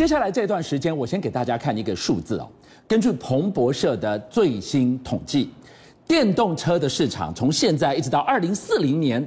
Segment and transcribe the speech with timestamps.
[0.00, 2.48] 接下来这段时间，我先给大家看一个数字哦。
[2.88, 5.50] 根据彭博社的最新统计，
[6.08, 9.22] 电动车的市场从现在一直到二零四零年，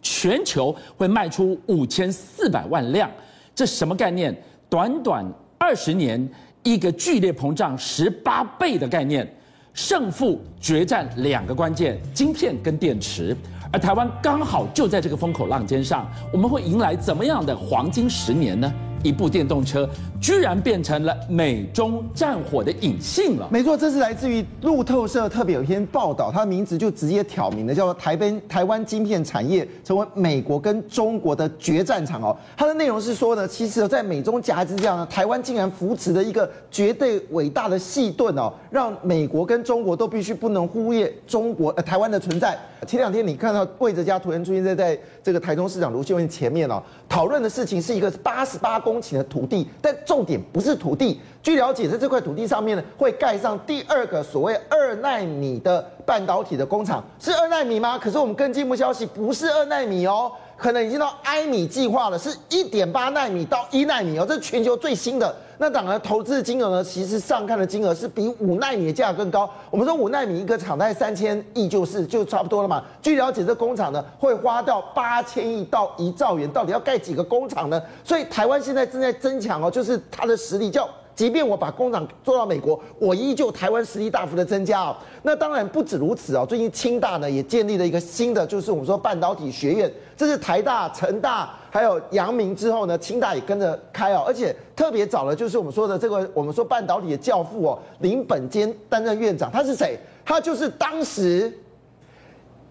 [0.00, 3.10] 全球会卖出五千四百万辆。
[3.56, 4.32] 这什么概念？
[4.70, 5.26] 短短
[5.58, 6.30] 二十年，
[6.62, 9.28] 一个剧烈膨胀十八倍的概念。
[9.72, 13.36] 胜负决战两个关键：晶片跟电池。
[13.72, 18.72] 而台湾刚好就在这个风口浪尖上，我们会迎来怎么样的黄金十年呢？
[19.04, 19.88] 一部电动车
[20.20, 23.46] 居然变成了美中战火的引信了。
[23.52, 32.34] 没错，这是来自于路透社特别有一篇报道，它的名字就直接挑明了，叫做“台湾台湾晶片产业成为美国跟中国的决战场”哦。
[32.56, 42.58] 它的内容是说呢，其实，在美中夹击之下呢，台湾竟然扶持了一个绝对伟大的细盾哦，让美国跟中国都必须不能忽略中国呃台湾的存在。
[42.86, 48.93] 前两天你看到魏哲家突然出现在在这个台中市长卢秀燕前面哦，讨论的事情是一个八十八公。
[48.94, 51.20] 公顷的土地，但重点不是土地。
[51.42, 57.98] 据了解，在这块土地上面呢，会盖上第二个所谓二纳米的半导体的工厂，是二纳米吗？
[57.98, 60.30] 可是我们更进一步消息，不是二纳米哦。
[60.56, 65.34] 可能已经到埃米计划了，是一点八纳米到一纳米哦，这是全球最新的。
[65.58, 69.48] 那当然，投资金额呢，其实上看的金额是比五奈米的价格更高。
[69.70, 72.82] 我们说五奈米一个厂大概三千亿，就是就差不多了嘛。
[73.00, 77.80] 据了解，这工厂呢会花到八千亿到一兆元，到底要盖几个工厂呢？
[78.02, 80.88] 所以台湾现在正在增强哦，就是它的实力叫。
[81.14, 84.96] 即便我把工厂做到美国，我依旧台湾实力大幅的增加哦。
[85.22, 99.98] 那当然不止如此哦，最近清大呢也建立了一个新的，就是我们说半导体学院，这是台大、成大还有阳明之后呢，清大也跟着开哦，而且特别找了就是我们说的这个我们说半导体的教父哦，林本坚担任院长，他是谁？
[100.24, 101.52] 他就是当时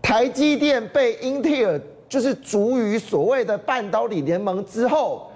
[0.02, 5.30] 台积电被英特尔就是逐于所谓的半导体联盟之后。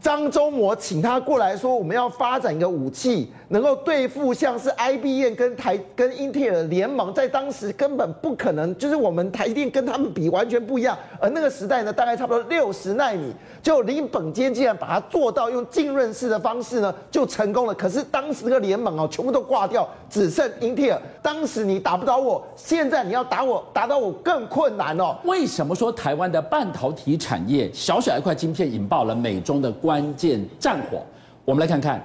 [0.00, 10.96] 张忠谋请他过来说，我们要发展一个武器，能够对付像是 IBM 跟台跟英特尔联盟，在当时根本不可能，就是我们台电跟他们比完全不一样。
[11.18, 17.74] 而那个时代呢，大概差不多六十纳米，就林本坚竟然把它做到用浸润式的方式呢，就成功了。
[17.74, 21.00] 可是当时这个联盟哦，全部都挂掉，只剩英特尔。
[21.22, 25.16] 当时你打不倒我，现在你要打我，打倒我更困难哦。
[25.24, 29.68] 为什么说台湾的半导体产业小小一块晶片引爆了美中的？
[29.78, 31.02] 关键战火，
[31.44, 32.04] 我们来看看，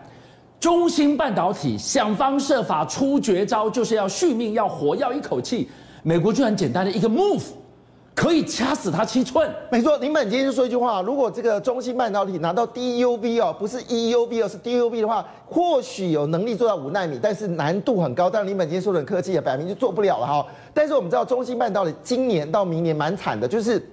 [0.64, 5.70] 中芯半导体想方设法出绝招，就是要续命，要活，要一口气。
[6.04, 7.44] 美国居然简单的一个 move，
[8.16, 9.54] 可以掐死他七寸。
[9.70, 18.30] 没错，林本坚就说一句话：如果这个中芯半导体拿到 DUV 哦，不是 EUV 哦，是 DUV 的话，或许有能力做到五纳米，但是难度很高。
[18.30, 20.46] 但林本坚说的很客气，摆明就做不了了哈。
[20.74, 23.86] 但是我们知道，中芯半导体今年到明年蛮惨的，就是。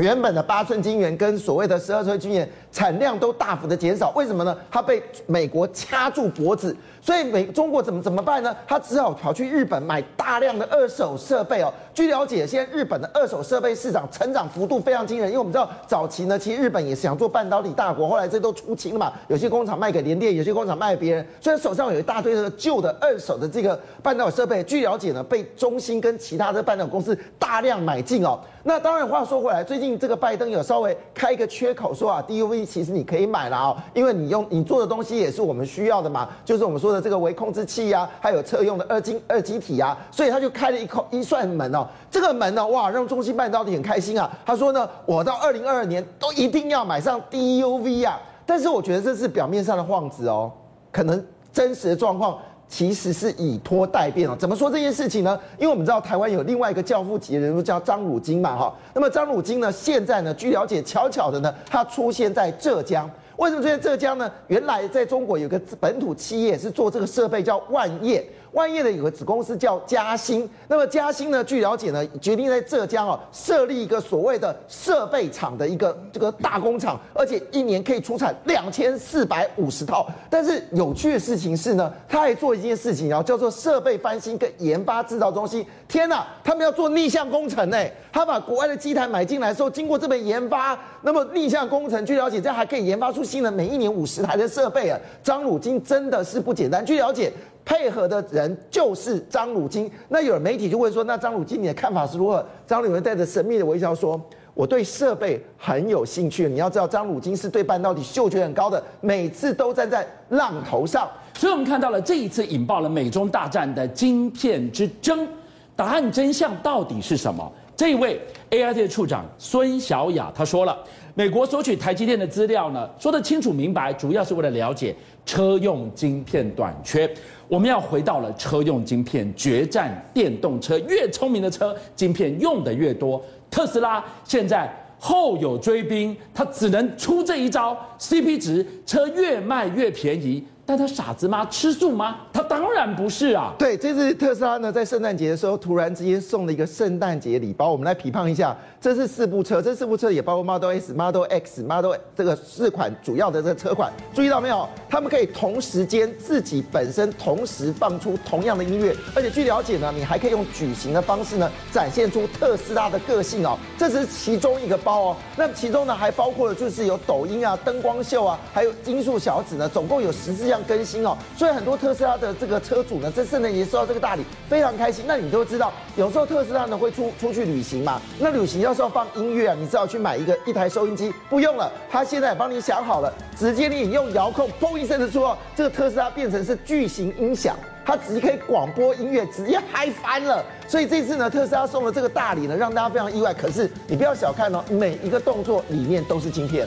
[0.00, 4.56] 原本的八寸晶圆跟所谓的十二寸晶圆产量都大幅的减少，为什么呢？
[4.70, 8.56] 它被美国掐住脖子，所以美中国怎么怎么办呢？
[8.66, 11.70] 他只好跑去日本买大量的二手设备哦。
[11.92, 24.62] 据了解，现在日本的二手设备市场成长幅度非常惊人，因为我们知道早期呢，其实日本也是想做半导体大国，后来这都出清了嘛，有些工厂卖给联电，有些工厂卖给别人，所以手上有一大堆的旧的二手的这个半导体设备。
[24.62, 28.38] 据了解呢，被中芯跟其他的半导体公司大量买进哦。
[28.62, 44.30] 那当然，话说回来，最近这个拜登有稍微开一个缺口，说啊，DUV 其实你可以买了啊，因为你用你做的东西也是我们需要的嘛，就是我们说的这个微控制器呀，还有车用的二晶二极体啊，所以他就开了一口一扇门哦，这个门呢，哇，让中芯半导体很开心啊。
[44.44, 50.52] 他说呢，我到二零二二年都一定要买上 DUV 啊，但是我觉得这是表面上的幌子哦，
[50.92, 52.38] 可能真实的状况。
[52.70, 54.36] 其实是以拖待变哦。
[54.38, 55.38] 怎么说这件事情呢？
[55.58, 58.72] 因为我们知道台湾有另外一个教父级的人物叫张汝京嘛，哈。
[58.94, 63.10] 那么张汝京呢，现在呢，据了解，巧巧的呢，他出现在浙江。
[63.40, 64.30] 为什么出现浙江呢？
[64.48, 68.22] 原来在中国有个本土企业是做这个设备，叫万业。
[68.52, 80.04] 万业的有个子公司叫嘉兴，那么嘉兴呢，据了解呢，决定在浙江哦设立一个所谓的设备厂的一个这个大工厂，而且一年可以出产两千四百五十套。
[80.28, 85.64] 但是有趣的事情是呢，他还做一件事情，然后叫做设备翻新跟研发制造中心。
[85.86, 87.78] 天哪，他们要做逆向工程呢？
[88.12, 94.98] 他把国外的机台买进来之后，经过这边研发，那么逆向工程，据了解这样还可以研发出新了，每一年五十台的设备啊。
[95.22, 96.84] 张汝京真的是不简单。
[96.84, 97.32] 据了解。
[97.62, 99.88] 配合的人就是张汝京。
[100.08, 104.20] 那有媒体就问说：“那张汝京，你的看法是如何？”张汝京带着神秘的微笑说
[104.54, 106.48] ：“我对设备很有兴趣。
[106.48, 111.08] 你要知道，张汝京是对半导体嗅觉很高的，每次都站在浪头上。
[111.34, 115.28] 所以，我们看到了这一次引爆了美中大战的晶片之争，
[115.76, 117.52] 答案真相到底是什么？
[117.76, 120.76] 这一位 AIT 的处长孙小雅他说了。
[121.14, 124.94] 美国索取台积电的资料呢，说得清楚明白，主要是为了了解
[125.26, 127.10] 车用晶片短缺。
[127.48, 133.20] 我们要回到了车用晶片决战，电动车越聪明的车，晶片用的越多。
[133.50, 140.44] 特斯拉现在后有追兵，他只能出这一招，CP 值，车越卖越便宜。
[140.70, 141.44] 但他傻子吗？
[141.50, 142.18] 吃素吗？
[142.32, 143.52] 他当然不是啊。
[143.58, 147.72] 对，这次特斯拉呢，在圣诞节的时候突然之间送了一个圣诞节礼包。
[147.72, 153.92] 我们来批判一下，这是四部车，这四部车也包括 Model S、Model X、Model 这个四款主要的这个车款。
[154.14, 154.68] 注意到没有？
[154.88, 163.58] 他们可以同时间自己本身同时放出同样的音乐，而且据了解呢，你还可以用矩形的方式呢，展现出特斯拉的个性哦。
[163.76, 165.16] 这是其中一个包哦。
[165.36, 175.04] 那其中呢，还包括了就是有抖音啊、灯光秀啊，还有音速小子呢，总共有十四样更新哦，所以很多特斯拉的这个车主呢，这圣诞节收到这个大礼，非常开心。
[175.06, 190.44] 那你都知道，有时候特斯拉呢会出出去旅行嘛，那旅行要是要放音乐啊，你只好去买一个一台收音机，不用了，他现在帮你想好了，直接你用遥控，嘣一声的说，这个特斯拉变成是巨型音响，它直接可以广播音乐，直接嗨翻了。
[190.68, 193.34] 所以这次呢，特斯拉送了这个大礼呢，让大家非常意外。
[193.34, 196.66] 可是你不要小看哦，每一个动作里面都是晶片。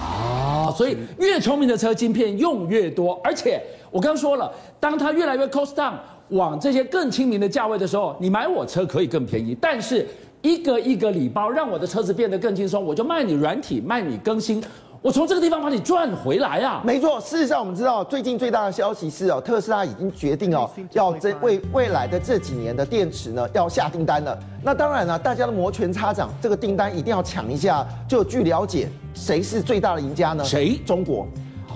[0.00, 5.94] 啊，所以越聪明的车晶片用越多，而且我刚说了，当它越来越 cost down，
[6.28, 10.06] 往这些更亲民的价位的时候，你买我车可以更便宜，但是
[10.42, 14.62] 一个一个礼包让我的车子变得更轻松，我就卖你软体，卖你更新。
[15.00, 16.80] 我从这个地方把你赚回来啊！
[16.82, 24.38] 没错，事实上我们知道，最近最大的消息是哦，特斯拉已经决定哦，要这为未来的这几年的电池呢，要下订单了。
[24.62, 27.86] 那当然了，大家的摩拳擦掌，这个订单一定要抢一下。
[28.08, 30.44] 就据了解，谁是最大的赢家呢？
[30.44, 30.78] 谁？
[30.84, 31.26] 中国。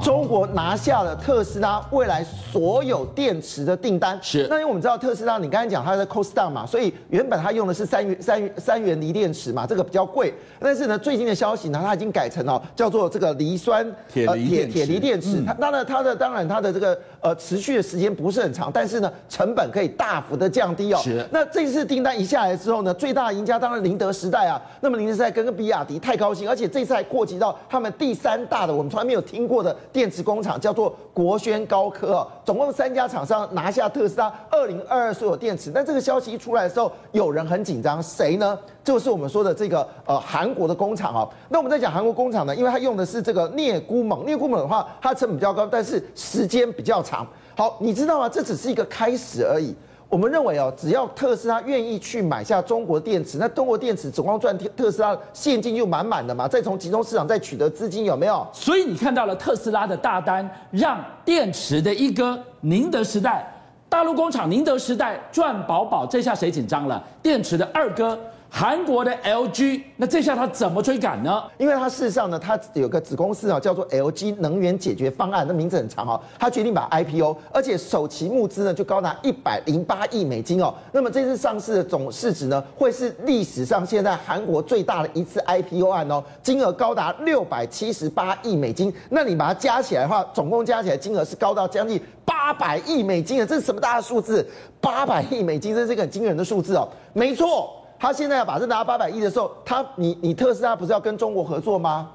[0.02, 4.46] 中国拿下了特斯拉未来所有电池的订单，是。
[4.48, 10.32] 那因为我们知道特斯拉，你刚才讲它的 cost down 嘛，所以原本它用的是三元三元三元锂电池嘛，这个比较贵。
[10.60, 15.42] 但是呢，最近的消息呢，它已经改成哦，叫做这个锂酸铁锂电铁锂电池。
[15.44, 21.00] 它它的它的当然它的这个呃持续的时间不是很长，但是呢，成本可以大幅的降低哦。
[21.02, 21.26] 是。
[21.30, 24.60] 那这次订单一下来之后呢，最大的赢家当然宁德时代啊。
[24.80, 30.58] 那么宁德时代跟个比亚迪太高兴，而且这次还扩及到他们第三大的我们从来没有听过的电池工厂。
[30.58, 35.70] 叫做国轩高科啊，总共三家厂商拿下特斯拉二零二二所有电池。
[35.70, 38.58] 但这个消息一出来的时候，有人很紧张，谁呢？
[38.82, 41.28] 就是我们说的这个呃韩国的工厂啊。
[41.48, 47.26] 那我们在讲韩国工厂呢，因为它用的是这个镍钴锰，镍钴锰的话，它成本比较高，但是时间比较长。
[47.54, 48.28] 好，你知道吗？
[48.28, 49.74] 这只是一个开始而已。
[50.08, 58.46] 我们认为哦，只要特斯拉愿意去买下中国电池，那中国电池总共赚特斯拉现金就满满的嘛，再从集中市场再取得资金，有没有？
[58.52, 63.46] 所以你看到了特斯拉的大单，让电池的一哥宁德时代
[63.88, 67.02] 大陆工厂宁德时代赚饱饱，这下谁紧张了？
[67.22, 68.18] 电池的二哥。
[68.50, 71.44] 韩国的 LG，那这下他怎么追赶呢？
[71.58, 76.20] 因为他事实上呢，他有个子公司啊，叫做 LG 能源解决方案，那名字很长哦。
[76.38, 80.74] 他决定把 IPO，而且首期募资呢就高达一百零八亿美金哦。
[80.92, 88.92] 那么这次上市的总市值呢，会是历史上现在韩国最大的一次 IPO 案哦，金额高达六百七十八亿美金。
[89.10, 93.46] 那你把它加起来的话，总共加起来金额是高到将近八百亿美金啊！
[93.46, 94.44] 这是什么大的数字？
[94.80, 96.88] 八百亿美金，这是一个很惊人的数字哦。
[97.12, 97.74] 没错。
[97.98, 102.10] 他现在要把这拿八百亿的时候，他你你特斯拉不是要跟中国合作吗？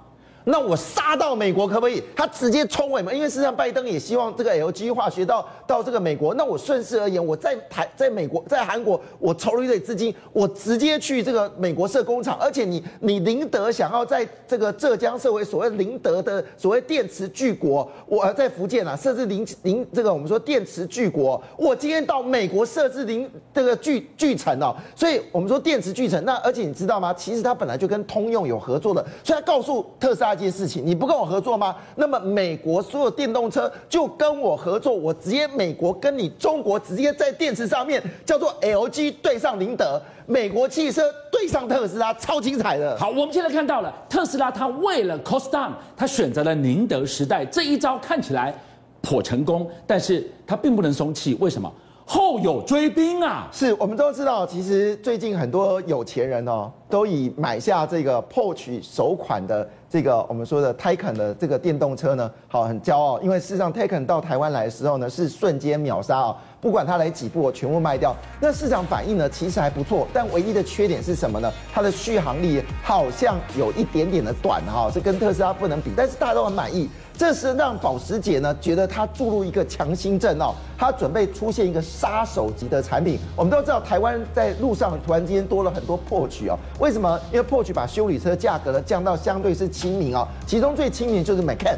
[0.45, 2.03] 那我杀到美国可不可以？
[2.15, 3.13] 他直接冲尾嘛？
[3.13, 6.33] 因为事实上拜登也希望这个 LG 化学到到这个美国。
[6.33, 12.37] 那我顺势而言，我在台在美国在韩国，我筹了一堆资金，我直接去这个美国设工厂。
[12.41, 21.41] 而且你你宁德想要在这个浙江设为所谓宁德的所谓电池巨国，我在福建啊设置宁宁这个我们说电池巨国。
[21.55, 26.21] 我今天到美国设置宁这个巨巨城哦，所以我们说电池巨城。
[26.25, 27.13] 那而且你知道吗？
[27.13, 30.32] 其实他本来就跟通用有合作的，所以他告诉特斯拉。
[30.33, 31.75] 这件事情你不跟我合作吗？
[31.95, 42.97] 那么美国所有电动车就跟我合作，我直接美国跟你中国直接在电池上面叫做 LG 对上宁德，美国汽车对上特斯拉，超精彩的。
[42.97, 48.53] 好，我们现在看到了特斯拉，它为了 cost down，它选择了宁德时代这一招看起来
[49.01, 51.71] 颇成功，但是它并不能松气，为什么？
[52.05, 53.47] 后有追兵啊！
[53.49, 68.15] 是我们都知道，其实最近很多有钱人哦，都以买下这个 Porsche 首款的这个我们说的 Taycan 的这个电动车呢，好很骄傲，因为事实上 Taycan 到台湾来的时候呢，是瞬间秒杀哦，不管它来几部，我全部卖掉。
[68.39, 71.51] 那市场反应呢，其实还不错，但唯一的缺点是什么呢？
[71.73, 76.87] 它的续航力好像有一点点的短哈，这跟特斯拉不能比，但是大家都很满意。
[77.15, 83.19] 这是让保时捷呢觉得它注入一个强心针哦，它准备出现一个杀手级的产品。
[83.35, 87.17] 我们都知道台湾在路上突然之间多了很多 Porsche 哦，为什么？
[87.31, 91.77] 因为 Porsche 把修理车价格呢降到相对是亲民哦，其中最亲民就是 Macan。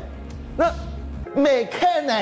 [0.57, 0.65] 那
[1.35, 2.13] Macan 呢？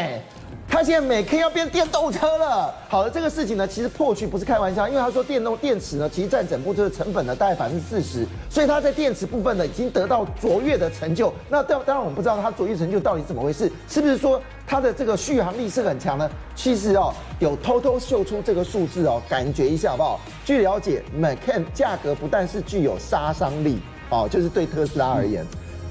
[0.73, 2.73] 他现在每天要变电动车了。
[2.89, 11.31] 好的，这个事情呢，其实 Porsche 不是开玩笑，因为他说电动电池呢，其实占整部车的成本呢，大概百分之四十，所以他在电池部分呢，已经得到卓越的成就。
[11.47, 16.27] 那当当然我们不知道他卓越成就到底怎么回事，是不是说他的这个续航力是很强呢？
[16.55, 20.19] 其实哦，有偷偷秀出这个数字哦，感觉一下好不好？
[20.43, 23.77] 据了解，Macan 价格不但是具有杀伤力
[24.09, 25.45] 哦，就是对特斯拉而言，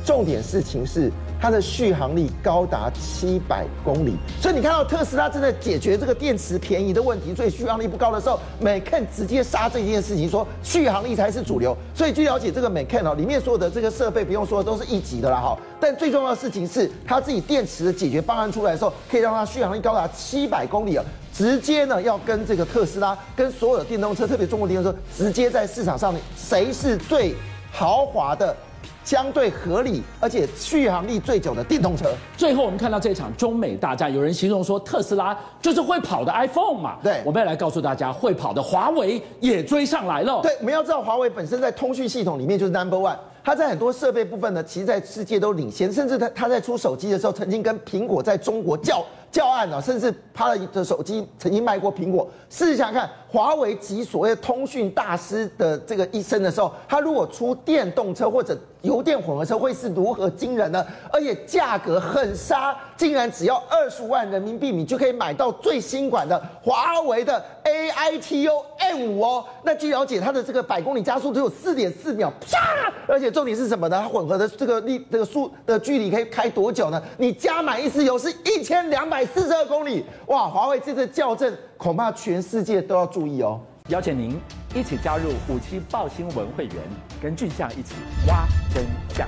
[0.04, 1.08] 重点事情是。
[1.42, 11.76] 它的续航力高达七百公里，所以你看到特斯拉正在解决这个电池便宜的问题，所以续航力不高的时候，Macan 直接杀这件事情，说续航力才是主流。
[11.96, 15.58] 所以据了解，这个 Macan 哦，里面所有的这个设备不用说都是一级的啦哈。
[15.80, 27.34] 但最重要的事情是，它自己电池的解决方案出来的时候，可以让它续航力高达七百公里啊，直接呢要跟这个特斯拉跟所有的电动车，特别中国电动车，直接在市场上面谁是最
[27.72, 28.56] 豪华的？
[29.04, 32.06] 相对合理，而且续航力最久的电动车。
[32.36, 36.98] 最后，我们看到这场中美大战，有人形容说特斯拉就是会跑的 iPhone 嘛？
[37.02, 40.40] 对，我们要来告诉大家，会跑的华为也追上来了。
[40.42, 49.04] 对，我们要知道华为本身在通讯系统里面就是 Number One，它在很多设备部分呢，其实在世界都领先，甚至它它在出手机的时候，曾经跟苹果在中国叫。
[49.32, 52.30] 教案呢，甚至他的手机曾经卖过苹果。
[52.50, 60.84] 试想看，华为及所谓通讯大师的这个一生的时候，他如果出电动车或者油电混合车，会是如何惊人呢？
[61.10, 69.44] 而且价格很杀，竟然只要二十万人民币，你就可以买到最新款的华为的 AITO M5 哦。
[69.62, 72.92] 那据了解，它的这个百公里加速只有四点四秒，啪！
[73.08, 73.98] 而且重点是什么呢？
[74.02, 77.02] 它混合的这个力这个速的距离可以开多久呢？
[77.16, 79.21] 你加满一次油是一千两百。
[79.26, 80.48] 四十二公里，哇！
[80.48, 83.60] 华为这次校正，恐怕全世界都要注意哦。
[83.88, 84.38] 邀请您
[84.74, 86.76] 一起加入五七报新闻会员，
[87.20, 87.94] 跟俊相一起
[88.28, 89.26] 挖真相。